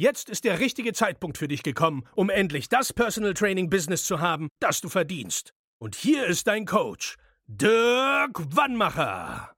Jetzt 0.00 0.30
ist 0.30 0.44
der 0.44 0.60
richtige 0.60 0.94
Zeitpunkt 0.94 1.36
für 1.36 1.46
dich 1.46 1.62
gekommen, 1.62 2.04
um 2.14 2.30
endlich 2.30 2.70
das 2.70 2.90
Personal 2.90 3.34
Training 3.34 3.68
Business 3.68 4.04
zu 4.04 4.18
haben, 4.18 4.48
das 4.58 4.80
du 4.80 4.88
verdienst. 4.88 5.52
Und 5.78 5.94
hier 5.94 6.24
ist 6.24 6.46
dein 6.46 6.64
Coach, 6.64 7.18
Dirk 7.46 8.56
Wannmacher. 8.56 9.52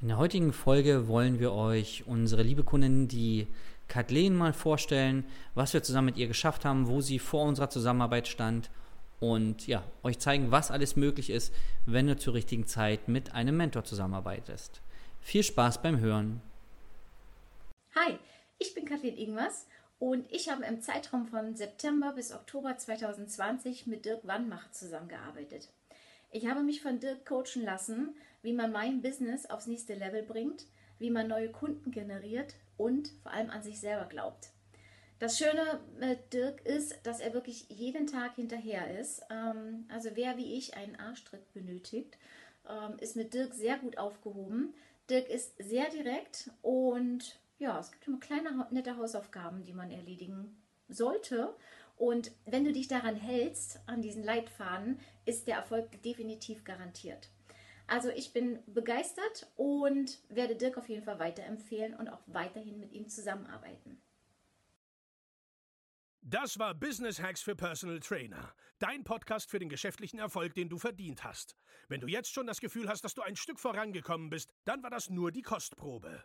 In 0.00 0.06
der 0.06 0.18
heutigen 0.18 0.52
Folge 0.52 1.08
wollen 1.08 1.40
wir 1.40 1.50
euch 1.50 2.04
unsere 2.06 2.44
liebe 2.44 2.62
Kundin, 2.62 3.08
die 3.08 3.48
Kathleen, 3.88 4.36
mal 4.36 4.52
vorstellen, 4.52 5.24
was 5.56 5.74
wir 5.74 5.82
zusammen 5.82 6.06
mit 6.06 6.18
ihr 6.18 6.28
geschafft 6.28 6.64
haben, 6.64 6.86
wo 6.86 7.00
sie 7.00 7.18
vor 7.18 7.44
unserer 7.44 7.68
Zusammenarbeit 7.68 8.28
stand 8.28 8.70
und 9.18 9.66
ja, 9.66 9.82
euch 10.04 10.20
zeigen, 10.20 10.52
was 10.52 10.70
alles 10.70 10.94
möglich 10.94 11.30
ist, 11.30 11.52
wenn 11.84 12.06
du 12.06 12.16
zur 12.16 12.34
richtigen 12.34 12.68
Zeit 12.68 13.08
mit 13.08 13.34
einem 13.34 13.56
Mentor 13.56 13.82
zusammenarbeitest. 13.82 14.80
Viel 15.20 15.42
Spaß 15.42 15.82
beim 15.82 15.98
Hören. 15.98 16.42
Ich 18.62 18.74
bin 18.74 18.84
Kathleen 18.84 19.16
Ingwas 19.16 19.66
und 19.98 20.30
ich 20.30 20.48
habe 20.48 20.64
im 20.66 20.80
Zeitraum 20.80 21.26
von 21.26 21.56
September 21.56 22.12
bis 22.12 22.32
Oktober 22.32 22.76
2020 22.76 23.88
mit 23.88 24.04
Dirk 24.04 24.24
Wannmach 24.24 24.70
zusammengearbeitet. 24.70 25.68
Ich 26.30 26.46
habe 26.46 26.62
mich 26.62 26.80
von 26.80 27.00
Dirk 27.00 27.26
coachen 27.26 27.64
lassen, 27.64 28.14
wie 28.40 28.52
man 28.52 28.70
mein 28.70 29.02
Business 29.02 29.46
aufs 29.46 29.66
nächste 29.66 29.94
Level 29.94 30.22
bringt, 30.22 30.66
wie 31.00 31.10
man 31.10 31.26
neue 31.26 31.50
Kunden 31.50 31.90
generiert 31.90 32.54
und 32.76 33.10
vor 33.24 33.32
allem 33.32 33.50
an 33.50 33.64
sich 33.64 33.80
selber 33.80 34.04
glaubt. 34.04 34.50
Das 35.18 35.36
Schöne 35.36 35.80
mit 35.98 36.32
Dirk 36.32 36.64
ist, 36.64 37.00
dass 37.02 37.18
er 37.18 37.34
wirklich 37.34 37.66
jeden 37.68 38.06
Tag 38.06 38.36
hinterher 38.36 38.96
ist. 38.96 39.22
Ähm, 39.28 39.86
also 39.88 40.10
wer 40.14 40.36
wie 40.36 40.54
ich 40.54 40.76
einen 40.76 40.94
Arschtritt 40.94 41.52
benötigt, 41.52 42.16
ähm, 42.68 42.96
ist 43.00 43.16
mit 43.16 43.34
Dirk 43.34 43.54
sehr 43.54 43.78
gut 43.78 43.98
aufgehoben. 43.98 44.72
Dirk 45.10 45.28
ist 45.28 45.52
sehr 45.58 45.90
direkt 45.90 46.48
und 46.62 47.41
ja, 47.62 47.78
es 47.78 47.92
gibt 47.92 48.06
immer 48.08 48.18
kleine, 48.18 48.66
nette 48.70 48.96
Hausaufgaben, 48.96 49.62
die 49.62 49.72
man 49.72 49.90
erledigen 49.90 50.60
sollte. 50.88 51.56
Und 51.96 52.32
wenn 52.44 52.64
du 52.64 52.72
dich 52.72 52.88
daran 52.88 53.14
hältst, 53.14 53.80
an 53.86 54.02
diesen 54.02 54.24
Leitfaden, 54.24 54.98
ist 55.24 55.46
der 55.46 55.56
Erfolg 55.56 56.02
definitiv 56.02 56.64
garantiert. 56.64 57.30
Also 57.86 58.08
ich 58.10 58.32
bin 58.32 58.58
begeistert 58.66 59.46
und 59.54 60.18
werde 60.28 60.56
Dirk 60.56 60.76
auf 60.76 60.88
jeden 60.88 61.04
Fall 61.04 61.20
weiterempfehlen 61.20 61.94
und 61.94 62.08
auch 62.08 62.22
weiterhin 62.26 62.80
mit 62.80 62.92
ihm 62.92 63.08
zusammenarbeiten. 63.08 64.02
Das 66.20 66.58
war 66.58 66.74
Business 66.74 67.20
Hacks 67.20 67.42
für 67.42 67.54
Personal 67.54 68.00
Trainer. 68.00 68.54
Dein 68.80 69.04
Podcast 69.04 69.50
für 69.50 69.58
den 69.60 69.68
geschäftlichen 69.68 70.18
Erfolg, 70.18 70.54
den 70.54 70.68
du 70.68 70.78
verdient 70.78 71.22
hast. 71.22 71.56
Wenn 71.88 72.00
du 72.00 72.08
jetzt 72.08 72.32
schon 72.32 72.46
das 72.46 72.60
Gefühl 72.60 72.88
hast, 72.88 73.04
dass 73.04 73.14
du 73.14 73.22
ein 73.22 73.36
Stück 73.36 73.60
vorangekommen 73.60 74.30
bist, 74.30 74.52
dann 74.64 74.82
war 74.82 74.90
das 74.90 75.10
nur 75.10 75.30
die 75.30 75.42
Kostprobe. 75.42 76.24